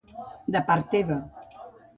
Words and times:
—De 0.55 0.63
part 0.69 0.89
teva. 0.95 1.21